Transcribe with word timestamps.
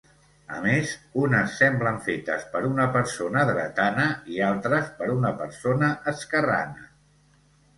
A 0.53 0.59
més 0.61 0.93
unes 1.23 1.51
semblen 1.63 1.99
fetes 2.07 2.47
per 2.55 2.61
una 2.69 2.87
persona 2.97 3.45
dretana 3.51 4.09
i 4.37 4.41
altres 4.49 4.91
per 5.03 5.11
una 5.19 5.33
persona 5.43 5.95
esquerrana. 6.15 6.91